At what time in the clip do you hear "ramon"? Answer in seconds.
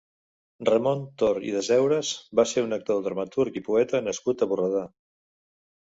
0.69-1.03